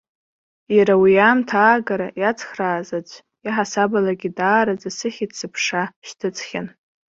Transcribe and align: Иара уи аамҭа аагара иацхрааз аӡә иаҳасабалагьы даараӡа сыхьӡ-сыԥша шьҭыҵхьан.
Иара 0.77 0.93
уи 1.01 1.13
аамҭа 1.25 1.57
аагара 1.63 2.07
иацхрааз 2.21 2.89
аӡә 2.97 3.15
иаҳасабалагьы 3.45 4.29
даараӡа 4.37 4.89
сыхьӡ-сыԥша 4.97 5.83
шьҭыҵхьан. 6.07 6.67